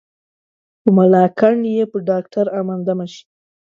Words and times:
په 0.81 0.89
ملاکنډ 0.97 1.61
یې 1.75 1.83
په 1.91 1.97
ډاکټر 2.09 2.45
امن 2.59 2.79
دمه 2.87 3.05
شي. 3.13 3.23